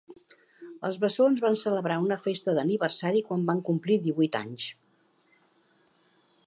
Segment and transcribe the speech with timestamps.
[0.87, 4.69] Els bessons van celebrar una festa d'aniversari quan va complir divuit anys.